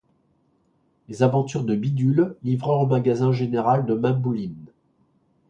Les 1.09 1.21
aventures 1.21 1.63
de 1.63 1.75
Bidule, 1.75 2.35
livreur 2.41 2.79
au 2.79 2.87
magasin 2.87 3.31
général 3.31 3.85
de 3.85 3.93
Mame 3.93 4.19
Bouline. 4.19 4.71